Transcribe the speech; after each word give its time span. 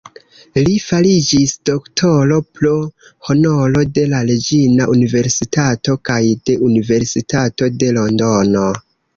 Li 0.67 0.71
fariĝis 0.83 1.51
doktoro 1.69 2.37
pro 2.61 2.71
honoro 3.29 3.83
de 3.99 4.07
la 4.15 4.23
Reĝina 4.31 4.89
Universitato 4.97 5.99
kaj 6.11 6.19
de 6.49 6.57
Universitato 6.71 7.73
de 7.85 7.95
Londono. 8.01 8.69